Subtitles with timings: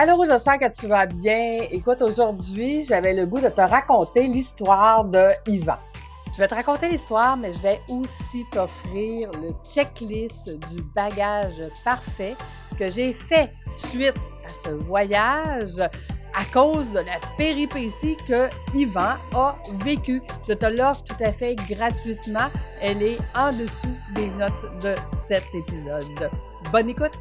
[0.00, 1.66] Alors, j'espère que tu vas bien.
[1.72, 5.74] Écoute, aujourd'hui, j'avais le goût de te raconter l'histoire de Yvan.
[6.32, 12.36] Je vais te raconter l'histoire, mais je vais aussi t'offrir le checklist du bagage parfait
[12.78, 14.14] que j'ai fait suite
[14.44, 15.80] à ce voyage
[16.32, 20.22] à cause de la péripétie que Yvan a vécue.
[20.48, 22.46] Je te l'offre tout à fait gratuitement.
[22.80, 26.30] Elle est en dessous des notes de cet épisode.
[26.70, 27.18] Bonne écoute!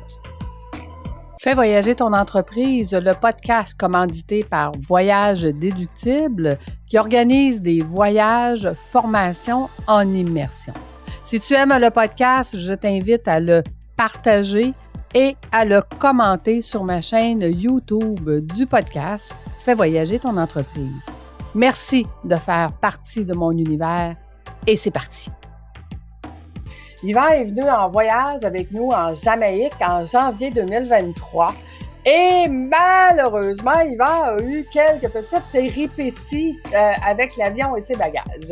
[1.39, 9.69] Fais voyager ton entreprise, le podcast commandité par Voyage Déductible qui organise des voyages, formations
[9.85, 10.73] en immersion.
[11.23, 13.63] Si tu aimes le podcast, je t'invite à le
[13.95, 14.73] partager
[15.13, 21.05] et à le commenter sur ma chaîne YouTube du podcast Fais voyager ton entreprise.
[21.53, 24.15] Merci de faire partie de mon univers
[24.65, 25.29] et c'est parti.
[27.07, 31.53] Yvan est venu en voyage avec nous en Jamaïque en janvier 2023.
[32.05, 38.51] Et malheureusement, Yvan a eu quelques petites péripéties euh, avec l'avion et ses bagages.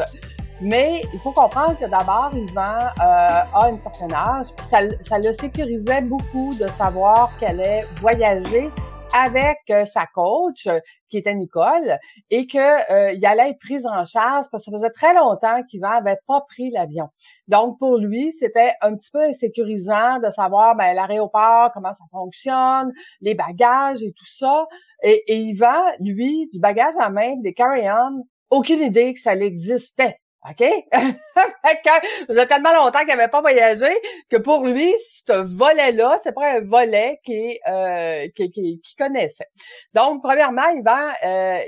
[0.61, 5.17] Mais il faut comprendre que d'abord, Yvan euh, a une certaine âge, puis ça, ça
[5.17, 8.71] le sécurisait beaucoup de savoir qu'elle allait voyager
[9.15, 11.99] avec euh, sa coach, euh, qui était Nicole,
[12.29, 15.63] et que euh, il allait être pris en charge parce que ça faisait très longtemps
[15.69, 17.07] qu'Yvan avait pas pris l'avion.
[17.47, 22.91] Donc pour lui, c'était un petit peu insécurisant de savoir ben, l'aéroport, comment ça fonctionne,
[23.21, 24.65] les bagages et tout ça.
[25.01, 25.53] Et, et
[26.01, 30.17] lui, du bagage à main, des carry-on, aucune idée que ça existait.
[30.49, 30.63] OK?
[30.93, 33.87] ça faisait tellement longtemps qu'il n'avait pas voyagé
[34.29, 34.93] que pour lui,
[35.27, 39.47] ce volet-là, c'est pas un volet qui, euh, qui, qui, connaissait.
[39.93, 41.59] Donc, premièrement, il va, euh,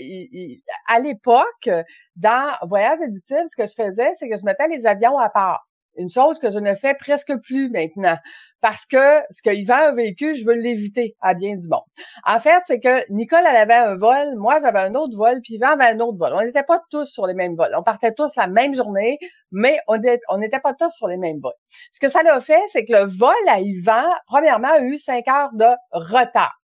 [0.88, 1.69] à l'époque,
[2.16, 5.67] dans Voyage éducatif, ce que je faisais, c'est que je mettais les avions à part.
[5.98, 8.17] Une chose que je ne fais presque plus maintenant.
[8.62, 11.81] Parce que ce que Yvan a vécu, je veux l'éviter à bien du monde.
[12.25, 15.56] En fait, c'est que Nicole, elle avait un vol, moi, j'avais un autre vol, puis
[15.56, 16.31] Yvan avait un autre vol.
[16.34, 17.74] On n'était pas tous sur les mêmes vols.
[17.78, 19.19] On partait tous la même journée,
[19.52, 21.53] mais on n'était pas tous sur les mêmes vols.
[21.91, 25.28] Ce que ça a fait, c'est que le vol à Yvan, premièrement, a eu cinq
[25.28, 26.56] heures de retard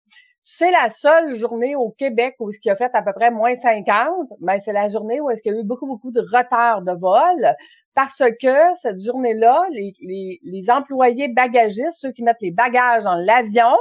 [0.44, 3.54] c'est la seule journée au Québec où ce qui a fait à peu près moins
[3.54, 6.82] 50, ben c'est la journée où est-ce qu'il y a eu beaucoup, beaucoup de retard
[6.82, 7.54] de vol
[7.94, 13.16] parce que cette journée-là, les, les, les, employés bagagistes, ceux qui mettent les bagages dans
[13.16, 13.76] l'avion,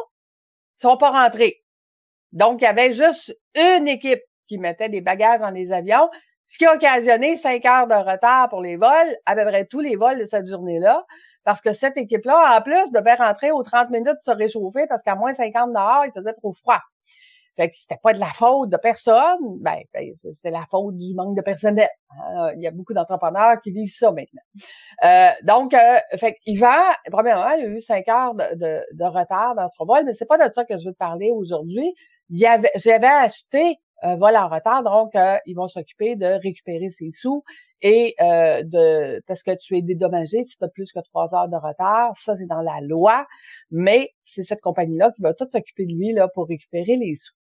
[0.76, 1.64] sont pas rentrés.
[2.34, 6.10] Donc, il y avait juste une équipe qui mettait des bagages dans les avions,
[6.46, 9.80] ce qui a occasionné cinq heures de retard pour les vols, à peu près tous
[9.80, 11.06] les vols de cette journée-là
[11.44, 15.16] parce que cette équipe-là, en plus, devait rentrer aux 30 minutes se réchauffer parce qu'à
[15.16, 16.80] moins 50 dehors, il faisait trop froid.
[17.58, 21.14] Fait que c'était pas de la faute de personne, ben, ben c'est la faute du
[21.14, 21.90] manque de personnel.
[22.12, 22.52] Hein.
[22.56, 24.42] Il y a beaucoup d'entrepreneurs qui vivent ça maintenant.
[25.04, 26.82] Euh, donc, euh, fait Yvan,
[27.12, 30.14] premièrement, il y a eu cinq heures de, de, de retard dans son vol, mais
[30.14, 31.94] c'est pas de ça que je veux te parler aujourd'hui.
[32.30, 37.44] J'avais acheté vol en retard, donc euh, ils vont s'occuper de récupérer ses sous
[37.82, 41.50] et euh, de parce que tu es dédommagé si tu as plus que trois heures
[41.50, 42.14] de retard.
[42.18, 43.26] Ça, c'est dans la loi,
[43.70, 47.34] mais c'est cette compagnie-là qui va tout s'occuper de lui là, pour récupérer les sous.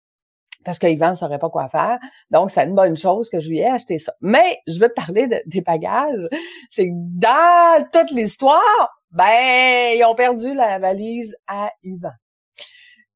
[0.63, 1.97] Parce qu'Yvan ne saurait pas quoi faire.
[2.29, 4.13] Donc, c'est une bonne chose que je lui ai acheté ça.
[4.21, 6.27] Mais je veux te parler des bagages.
[6.69, 12.11] C'est que dans toute l'histoire, ben, ils ont perdu la valise à Yvan.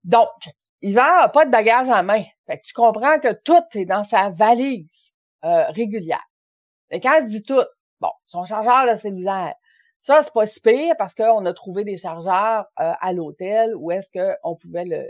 [0.03, 0.29] Donc,
[0.85, 2.21] Yvan n'a pas de bagages en main.
[2.45, 5.13] Fait que tu comprends que tout est dans sa valise
[5.43, 6.23] euh, régulière.
[6.91, 7.63] Et quand je dis tout,
[7.99, 9.55] bon, son chargeur de cellulaire,
[10.01, 13.89] ça, c'est pas si pire parce qu'on a trouvé des chargeurs euh, à l'hôtel où
[13.89, 15.07] est-ce qu'on pouvait le,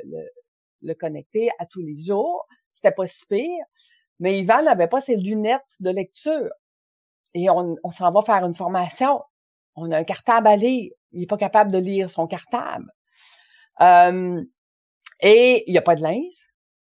[0.82, 2.48] le, connecter à tous les jours.
[2.72, 3.66] C'était pas si pire.
[4.20, 6.52] Mais Yvan n'avait pas ses lunettes de lecture.
[7.34, 9.22] Et on, on s'en va faire une formation.
[9.76, 10.94] On a un cartable à lire.
[11.12, 12.90] Il n'est pas capable de lire son cartable.
[13.82, 14.42] Euh,
[15.22, 16.50] et il n'y a pas de linge.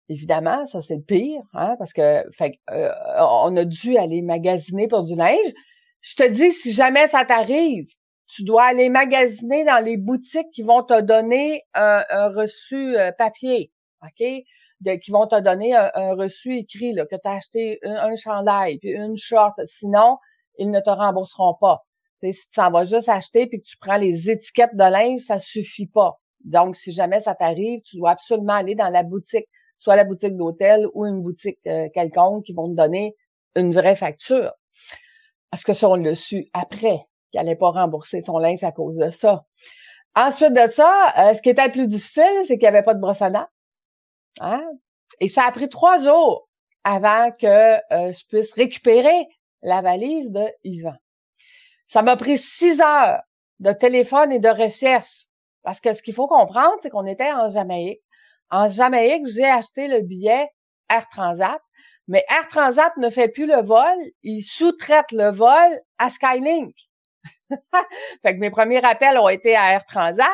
[0.09, 5.03] Évidemment, ça c'est le pire, hein, parce que euh, on a dû aller magasiner pour
[5.03, 5.53] du linge.
[6.01, 7.87] Je te dis, si jamais ça t'arrive,
[8.27, 13.71] tu dois aller magasiner dans les boutiques qui vont te donner un, reçu euh, papier,
[14.01, 14.43] ok,
[15.01, 18.91] qui vont te donner un, reçu écrit là, que tu as acheté un, chandail puis
[18.91, 19.53] une short.
[19.65, 20.17] Sinon,
[20.57, 21.85] ils ne te rembourseront pas.
[22.21, 25.39] si tu s'en vas juste acheter puis que tu prends les étiquettes de linge, ça
[25.39, 26.19] suffit pas.
[26.43, 29.47] Donc, si jamais ça t'arrive, tu dois absolument aller dans la boutique
[29.83, 33.15] soit la boutique d'hôtel ou une boutique euh, quelconque qui vont te donner
[33.55, 34.53] une vraie facture.
[35.51, 36.99] Parce que ça, on l'a su après
[37.31, 39.43] qu'il n'allait pas rembourser son linge à cause de ça.
[40.15, 42.93] Ensuite de ça, euh, ce qui était le plus difficile, c'est qu'il n'y avait pas
[42.93, 43.21] de brosse
[44.39, 44.63] Hein?
[45.19, 46.47] Et ça a pris trois jours
[46.83, 49.27] avant que euh, je puisse récupérer
[49.61, 50.95] la valise de Yvan.
[51.87, 53.21] Ça m'a pris six heures
[53.59, 55.25] de téléphone et de recherche.
[55.63, 58.01] Parce que ce qu'il faut comprendre, c'est qu'on était en Jamaïque
[58.53, 60.47] en Jamaïque, j'ai acheté le billet
[60.87, 61.59] Air Transat,
[62.07, 66.75] mais Air Transat ne fait plus le vol, il sous-traite le vol à Skylink.
[67.49, 70.27] fait que mes premiers appels ont été à Air Transat.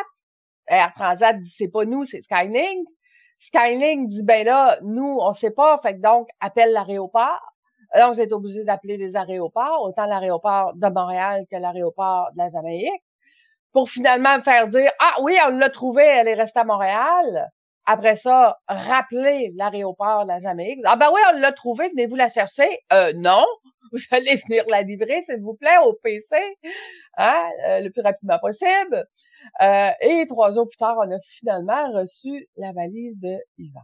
[0.68, 2.86] Air Transat dit c'est pas nous, c'est Skylink.
[3.40, 7.40] Skylink dit ben là, nous, on sait pas, fait que donc appelle l'aéroport.
[7.96, 12.50] Donc, j'ai été obligée d'appeler les aéroports, autant l'aéroport de Montréal que l'aéroport de la
[12.50, 13.02] Jamaïque,
[13.72, 17.50] pour finalement me faire dire Ah oui, on l'a trouvée, elle est restée à Montréal.
[17.86, 20.80] Après ça, rappeler l'aéroport de la Jamaïque.
[20.86, 22.80] Ah ben oui, on l'a trouvée, venez-vous la chercher?
[22.94, 23.44] Euh, non,
[23.92, 26.36] vous allez venir la livrer, s'il vous plaît, au PC,
[27.18, 29.08] hein, euh, le plus rapidement possible.
[29.62, 33.82] Euh, et trois jours plus tard, on a finalement reçu la valise de Yvan.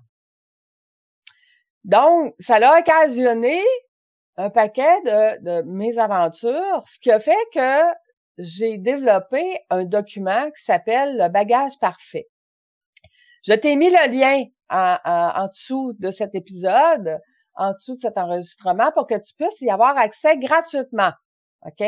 [1.84, 3.60] Donc, ça l'a occasionné
[4.38, 8.05] un paquet de, de mésaventures, ce qui a fait que
[8.38, 12.28] j'ai développé un document qui s'appelle le bagage parfait.
[13.44, 17.20] Je t'ai mis le lien en, dessous de cet épisode,
[17.56, 21.12] en dessous de cet enregistrement, pour que tu puisses y avoir accès gratuitement.
[21.66, 21.86] OK?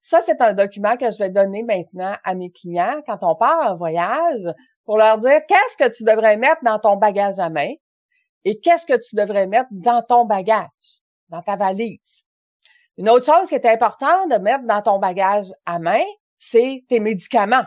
[0.00, 3.72] Ça, c'est un document que je vais donner maintenant à mes clients quand on part
[3.72, 4.48] en voyage
[4.84, 7.72] pour leur dire qu'est-ce que tu devrais mettre dans ton bagage à main
[8.44, 12.23] et qu'est-ce que tu devrais mettre dans ton bagage dans ta valise.
[12.96, 16.04] Une autre chose qui est importante de mettre dans ton bagage à main,
[16.38, 17.64] c'est tes médicaments.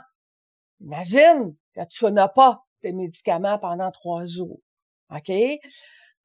[0.82, 4.60] Imagine que tu n'as pas tes médicaments pendant trois jours.
[5.14, 5.32] OK?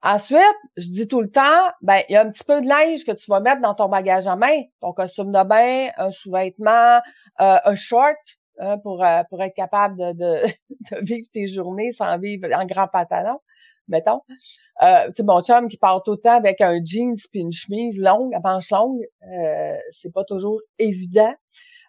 [0.05, 0.41] Ensuite,
[0.77, 3.13] je dis tout le temps, ben, il y a un petit peu de linge que
[3.13, 4.63] tu vas mettre dans ton bagage à main.
[4.81, 7.01] Ton costume de bain, un sous-vêtement,
[7.41, 8.17] euh, un short,
[8.59, 10.47] hein, pour, euh, pour être capable de, de,
[10.91, 13.39] de, vivre tes journées sans vivre en grand pantalon
[13.89, 14.21] mettons.
[14.83, 17.53] Euh, tu sais, mon chum qui part tout le temps avec un jeans puis une
[17.53, 21.35] chemise longue, à manches longues, euh, c'est pas toujours évident.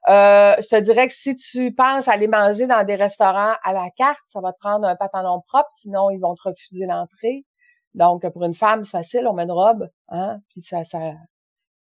[0.09, 3.89] Euh, je te dirais que si tu penses aller manger dans des restaurants à la
[3.95, 7.45] carte, ça va te prendre un pantalon propre, sinon ils vont te refuser l'entrée.
[7.93, 11.13] Donc, pour une femme, c'est facile, on met une robe, hein, puis ça, ça,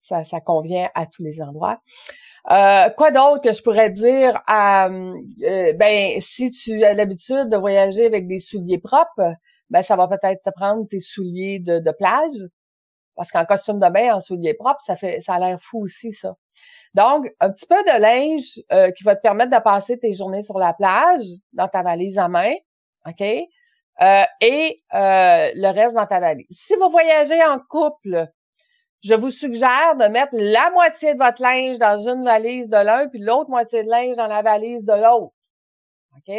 [0.02, 1.80] ça, convient à tous les endroits.
[2.50, 4.40] Euh, quoi d'autre que je pourrais dire?
[4.48, 9.34] Euh, ben, si tu as l'habitude de voyager avec des souliers propres,
[9.68, 12.48] ben ça va peut-être te prendre tes souliers de, plage.
[13.16, 16.12] Parce qu'en costume de bain, en souliers propres, ça fait ça a l'air fou aussi,
[16.12, 16.34] ça.
[16.94, 20.42] Donc, un petit peu de linge euh, qui va te permettre de passer tes journées
[20.42, 22.54] sur la plage dans ta valise à main,
[23.06, 23.20] OK?
[23.20, 26.46] Et le reste dans ta valise.
[26.50, 28.30] Si vous voyagez en couple,
[29.02, 33.08] je vous suggère de mettre la moitié de votre linge dans une valise de l'un,
[33.08, 35.34] puis l'autre moitié de linge dans la valise de l'autre.
[36.16, 36.34] OK?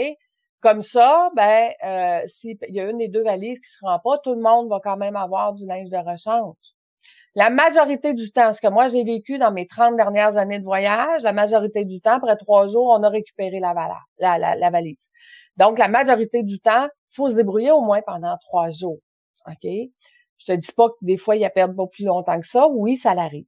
[0.60, 4.20] Comme ça, ben, euh, s'il y a une des deux valises qui se rend pas,
[4.20, 6.56] tout le monde va quand même avoir du linge de rechange.
[7.34, 10.66] La majorité du temps, ce que moi j'ai vécu dans mes 30 dernières années de
[10.66, 13.74] voyage, la majorité du temps, après trois jours, on a récupéré la,
[14.20, 15.08] la, valise.
[15.56, 19.00] Donc, la majorité du temps, faut se débrouiller au moins pendant trois jours.
[19.48, 19.68] OK?
[20.42, 22.48] Je te dis pas que des fois, il y a perdre pas plus longtemps que
[22.48, 22.68] ça.
[22.68, 23.46] Oui, ça l'arrive.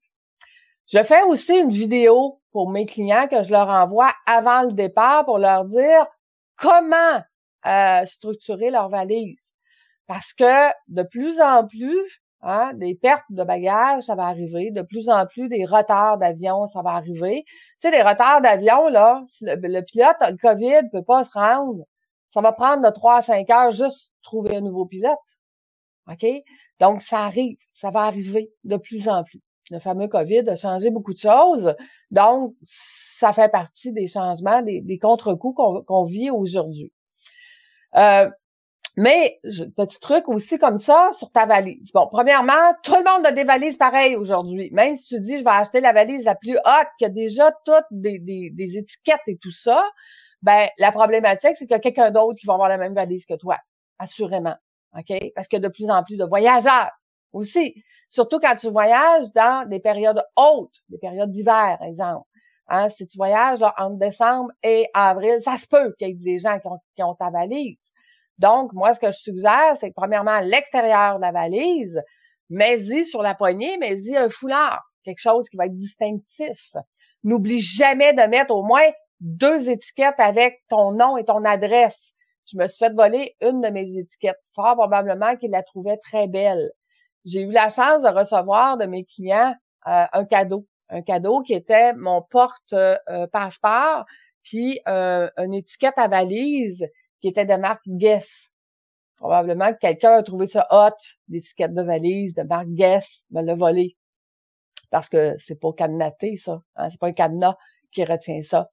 [0.85, 5.25] Je fais aussi une vidéo pour mes clients que je leur envoie avant le départ
[5.25, 6.05] pour leur dire
[6.55, 7.21] comment
[7.65, 9.55] euh, structurer leur valise.
[10.05, 14.69] Parce que de plus en plus, hein, des pertes de bagages, ça va arriver.
[14.69, 17.43] De plus en plus, des retards d'avion, ça va arriver.
[17.47, 21.85] Tu sais, des retards d'avion, là, si le, pilote le COVID, peut pas se rendre,
[22.29, 25.17] ça va prendre de 3 à 5 heures juste trouver un nouveau pilote.
[26.11, 26.25] OK?
[26.79, 29.41] Donc, ça arrive, ça va arriver de plus en plus.
[29.71, 31.75] Le fameux COVID a changé beaucoup de choses.
[32.11, 35.55] Donc, ça fait partie des changements, des, contre-coups
[35.87, 36.91] qu'on vit aujourd'hui.
[37.95, 38.29] Euh,
[38.97, 39.39] mais,
[39.75, 41.91] petit truc aussi comme ça sur ta valise.
[41.93, 44.69] Bon, premièrement, tout le monde a des valises pareilles aujourd'hui.
[44.71, 47.51] Même si tu dis, je vais acheter la valise la plus haute, qui a déjà
[47.65, 49.83] toutes des, des, des étiquettes et tout ça,
[50.43, 53.25] ben la problématique, c'est qu'il y a quelqu'un d'autre qui va avoir la même valise
[53.25, 53.57] que toi,
[53.97, 54.55] assurément.
[54.97, 55.31] OK?
[55.35, 56.91] Parce qu'il y a de plus en plus de voyageurs
[57.31, 57.83] aussi.
[58.09, 62.27] Surtout quand tu voyages dans des périodes hautes, des périodes d'hiver, exemple.
[62.67, 66.13] Hein, si tu voyages là, entre décembre et avril, ça se peut qu'il y ait
[66.13, 66.57] des gens
[66.95, 67.91] qui ont, ta valise.
[68.37, 72.01] Donc, moi, ce que je suggère, c'est que premièrement, l'extérieur de la valise,
[72.49, 76.73] mets-y sur la poignée, mets-y un foulard, quelque chose qui va être distinctif.
[77.23, 78.87] N'oublie jamais de mettre au moins
[79.19, 82.13] deux étiquettes avec ton nom et ton adresse.
[82.45, 86.27] Je me suis fait voler une de mes étiquettes, fort probablement qu'il la trouvait très
[86.27, 86.71] belle.
[87.25, 89.55] J'ai eu la chance de recevoir de mes clients
[89.87, 94.05] euh, un cadeau un cadeau qui était mon porte-passeport,
[94.43, 96.87] puis euh, une étiquette à valise
[97.21, 98.51] qui était de marque Guess.
[99.17, 100.95] Probablement que quelqu'un a trouvé ça hot,
[101.29, 103.95] l'étiquette de valise de marque Guess, me l'a volé.
[104.91, 106.61] Parce que c'est pas cadenaté, ça.
[106.75, 107.55] Hein, c'est pas un cadenas
[107.91, 108.69] qui retient ça.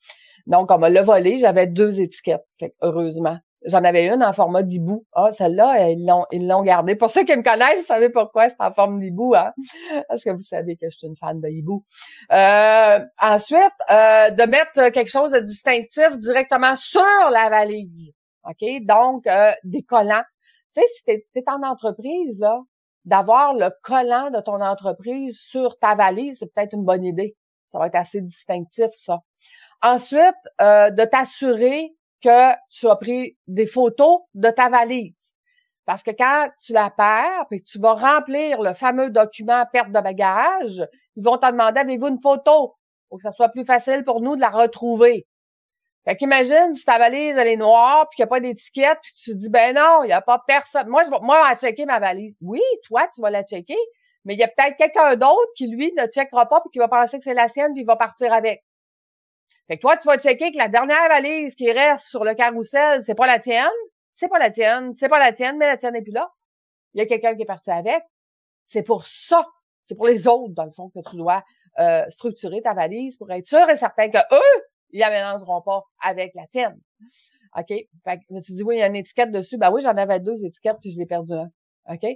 [0.47, 2.45] Donc, on me l'a volé, j'avais deux étiquettes,
[2.83, 3.39] heureusement.
[3.67, 5.05] J'en avais une en format d'hibou.
[5.13, 6.97] Ah, celle-là, ils l'ont, ils l'ont gardée.
[6.97, 9.53] Pour ceux qui me connaissent, vous savez pourquoi c'est en forme d'hibou, hein?
[10.09, 11.85] Parce que vous savez que je suis une fan de hibou.
[12.33, 18.13] Euh, ensuite, euh, de mettre quelque chose de distinctif directement sur la valise.
[18.45, 18.65] OK?
[18.83, 20.25] Donc, euh, des collants.
[20.75, 22.61] Tu sais, si t'es, es en entreprise, là,
[23.05, 27.37] d'avoir le collant de ton entreprise sur ta valise, c'est peut-être une bonne idée.
[27.69, 29.19] Ça va être assez distinctif, ça.
[29.83, 35.15] Ensuite, euh, de t'assurer que tu as pris des photos de ta valise.
[35.87, 40.01] Parce que quand tu la perds que tu vas remplir le fameux document perte de
[40.01, 40.87] bagage,
[41.17, 42.77] ils vont te demander avez-vous une photo?
[43.09, 45.27] Pour que ça soit plus facile pour nous de la retrouver.
[46.05, 49.13] Fait qu'imagine si ta valise elle est noire puis qu'il n'y a pas d'étiquette puis
[49.15, 50.89] tu te dis ben non, il n'y a pas personne.
[50.89, 52.37] Moi je vais moi je vais checker ma valise.
[52.41, 53.77] Oui, toi tu vas la checker,
[54.25, 56.89] mais il y a peut-être quelqu'un d'autre qui lui ne checkera pas puis qui va
[56.89, 58.63] penser que c'est la sienne puis il va partir avec.
[59.69, 63.03] Fait que toi, tu vas checker que la dernière valise qui reste sur le carrousel,
[63.03, 63.69] c'est pas la tienne,
[64.15, 66.29] c'est pas la tienne, c'est pas la tienne, mais la tienne n'est plus là.
[66.95, 68.03] Il y a quelqu'un qui est parti avec.
[68.67, 69.47] C'est pour ça,
[69.85, 71.43] c'est pour les autres, dans le fond, que tu dois
[71.79, 75.83] euh, structurer ta valise pour être sûr et certain que eux, ils la mélangeront pas
[76.01, 76.79] avec la tienne.
[77.57, 77.69] OK?
[77.69, 79.57] Fait que tu dis, oui, il y a une étiquette dessus.
[79.57, 81.49] Ben oui, j'en avais deux étiquettes, puis je l'ai perdu un.
[81.89, 82.07] OK?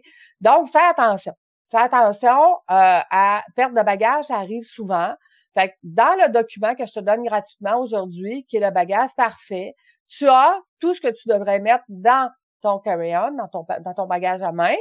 [0.40, 1.34] Donc, fais attention.
[1.70, 5.14] Fais attention euh, à perte de bagage, ça arrive souvent.
[5.56, 9.11] Fait que dans le document que je te donne gratuitement aujourd'hui, qui est le bagage
[9.16, 9.75] parfait,
[10.08, 12.30] tu as tout ce que tu devrais mettre dans
[12.61, 14.75] ton carry-on, dans ton, bagage à main,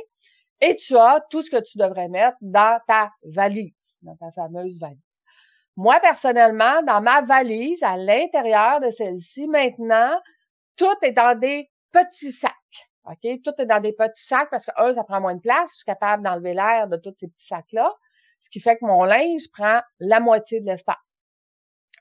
[0.62, 4.80] et tu as tout ce que tu devrais mettre dans ta valise, dans ta fameuse
[4.80, 5.00] valise.
[5.76, 10.16] Moi, personnellement, dans ma valise, à l'intérieur de celle-ci, maintenant,
[10.76, 12.52] tout est dans des petits sacs.
[13.06, 13.42] OK?
[13.44, 15.72] Tout est dans des petits sacs parce que, un, ça prend moins de place.
[15.72, 17.94] Je suis capable d'enlever l'air de tous ces petits sacs-là
[18.44, 20.98] ce qui fait que mon linge prend la moitié de l'espace.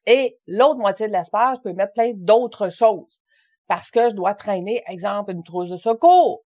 [0.06, 3.20] Et l'autre moitié de l'espace, je peux mettre plein d'autres choses
[3.68, 6.42] parce que je dois traîner, exemple, une trousse de secours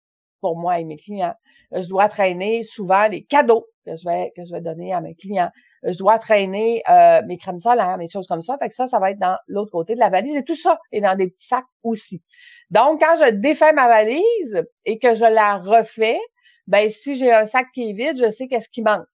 [0.41, 1.35] pour moi et mes clients.
[1.73, 5.17] Je dois traîner souvent les cadeaux que je vais que je vais donner à mes
[5.17, 5.51] clients.
[5.83, 8.57] Je dois traîner euh, mes crèmes solaires, mes choses comme ça.
[8.59, 10.79] Fait que ça, ça va être dans l'autre côté de la valise et tout ça
[10.93, 12.23] est dans des petits sacs aussi.
[12.71, 16.21] Donc, quand je défais ma valise et que je la refais,
[16.69, 19.09] ben si j'ai un sac qui est vide, je sais qu'est-ce qui manque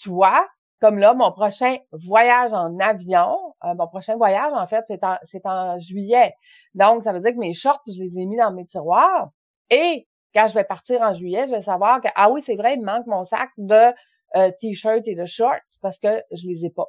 [0.00, 0.46] tu vois,
[0.80, 5.50] comme là, mon prochain voyage en avion, euh, mon prochain voyage, en fait, c'est en,
[5.50, 6.34] en juillet.
[6.74, 9.30] Donc, ça veut dire que mes shorts, je les ai mis dans mes tiroirs.
[9.70, 12.74] Et quand je vais partir en juillet, je vais savoir que, ah oui, c'est vrai,
[12.74, 13.92] il me manque mon sac de
[14.36, 16.86] euh, t-shirts et de shorts parce que je les ai pas.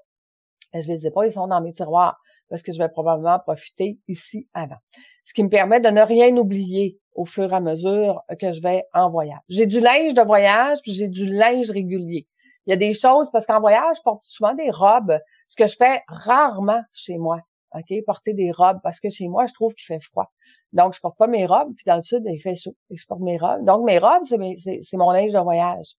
[0.73, 3.99] Je les ai pas, ils sont dans mes tiroirs parce que je vais probablement profiter
[4.07, 4.77] ici avant.
[5.25, 8.61] Ce qui me permet de ne rien oublier au fur et à mesure que je
[8.61, 9.39] vais en voyage.
[9.49, 12.27] J'ai du linge de voyage, puis j'ai du linge régulier.
[12.69, 15.65] Il y a des choses, parce qu'en voyage, je porte souvent des robes, ce que
[15.65, 17.39] je fais rarement chez moi.
[17.73, 20.31] OK, porter des robes parce que chez moi, je trouve qu'il fait froid.
[20.71, 22.75] Donc, je porte pas mes robes, puis dans le sud, il fait chaud.
[22.91, 23.65] Et je porte mes robes.
[23.65, 25.95] Donc, mes robes, c'est mon linge de voyage.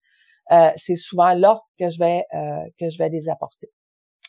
[0.53, 3.69] Euh, c'est souvent là que je vais euh, que je vais les apporter.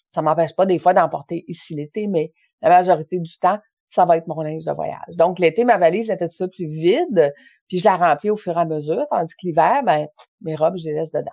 [0.10, 2.33] Ça m'empêche pas des fois d'en porter ici l'été, mais
[2.63, 3.60] la majorité du temps,
[3.91, 5.15] ça va être mon linge de voyage.
[5.17, 7.33] Donc, l'été, ma valise est un petit peu plus vide,
[7.67, 10.07] puis je la remplis au fur et à mesure, tandis que l'hiver, ben,
[10.41, 11.31] mes robes, je les laisse dedans.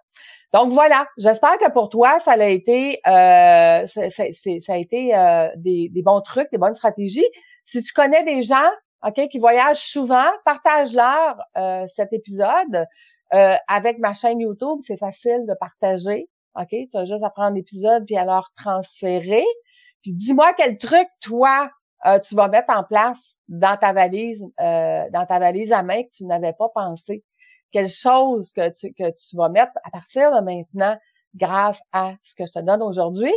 [0.52, 1.06] Donc, voilà.
[1.18, 6.50] J'espère que pour toi, ça a été, euh, ça, a été euh, des, bons trucs,
[6.50, 7.26] des bonnes stratégies.
[7.64, 8.70] Si tu connais des gens,
[9.06, 12.86] OK, qui voyagent souvent, partage-leur euh, cet épisode.
[13.30, 16.28] avec ma chaîne YouTube, c'est facile de partager.
[16.56, 19.44] OK, tu as juste à prendre l'épisode puis à leur transférer.
[20.02, 21.70] Puis dis-moi quel truc, toi,
[22.06, 26.02] euh, tu vas mettre en place dans ta valise, euh, dans ta valise à main
[26.02, 27.24] que tu n'avais pas pensé.
[27.72, 30.96] Quelle chose que tu, que tu vas mettre à partir de maintenant
[31.34, 33.34] grâce à ce que je te donne aujourd'hui?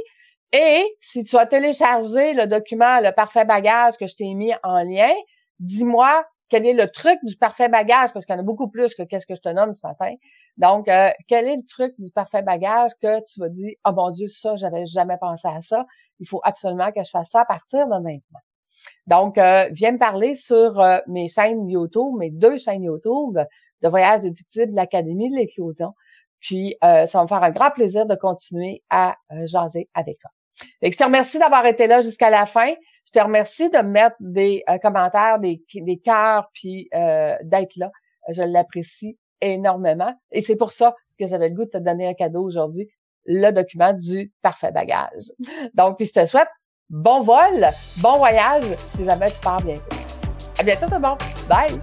[0.53, 4.83] Et si tu as téléchargé le document, le parfait bagage que je t'ai mis en
[4.83, 5.13] lien,
[5.59, 8.93] dis-moi quel est le truc du parfait bagage, parce qu'il y en a beaucoup plus
[8.93, 10.13] que qu'est-ce que je te nomme ce matin.
[10.57, 14.11] Donc, euh, quel est le truc du parfait bagage que tu vas dire, oh mon
[14.11, 15.85] Dieu, ça, j'avais jamais pensé à ça.
[16.19, 18.41] Il faut absolument que je fasse ça à partir de maintenant.
[19.07, 23.39] Donc, euh, viens me parler sur euh, mes chaînes YouTube, mes deux chaînes YouTube
[23.81, 25.93] de voyage déductible de l'Académie de l'éclosion.
[26.39, 30.31] Puis, euh, ça va me faire un grand plaisir de continuer à jaser avec toi.
[30.81, 32.73] je te remercie d'avoir été là jusqu'à la fin.
[33.05, 37.91] Je te remercie de mettre des commentaires, des, des cœurs, puis d'être là.
[38.29, 40.13] Je l'apprécie énormément.
[40.31, 42.87] Et c'est pour ça que j'avais le goût de te donner un cadeau aujourd'hui,
[43.25, 45.31] le document du parfait bagage.
[45.73, 46.49] Donc, puis je te souhaite
[46.91, 47.71] bon vol,
[48.01, 49.95] bon voyage si jamais tu pars bientôt.
[50.59, 51.19] À bientôt tout le monde.
[51.49, 51.81] Bye!